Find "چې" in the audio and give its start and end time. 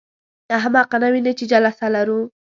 1.39-1.45